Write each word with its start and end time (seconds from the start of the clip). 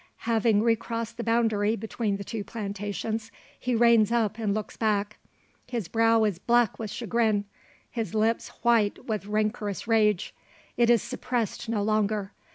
Having 0.25 0.63
recrossed 0.63 1.17
the 1.17 1.23
boundary 1.23 1.75
between 1.75 2.17
the 2.17 2.23
two 2.23 2.43
plantations, 2.43 3.31
he 3.59 3.75
reins 3.75 4.11
up 4.11 4.39
and 4.39 4.51
looks 4.51 4.75
back. 4.75 5.19
His 5.67 5.87
brow 5.87 6.23
is 6.23 6.39
black 6.39 6.79
with 6.79 6.89
chagrin; 6.89 7.45
his 7.87 8.15
lips 8.15 8.47
white 8.63 9.05
with 9.05 9.27
rancorous 9.27 9.87
rage. 9.87 10.33
It 10.75 10.89
is 10.89 11.03
suppressed 11.03 11.69
no 11.69 11.83
longer. 11.83 12.31